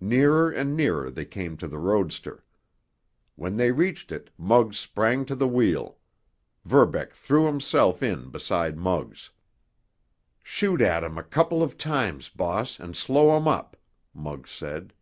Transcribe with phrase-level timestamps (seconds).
[0.00, 2.44] Nearer and nearer they came to the roadster.
[3.34, 5.98] When they reached it Muggs sprang to the wheel.
[6.64, 9.30] Verbeck threw himself in beside Muggs.
[10.44, 13.76] "Shoot at 'em a couple of times, boss, and slow 'em up,"
[14.14, 14.92] Muggs said.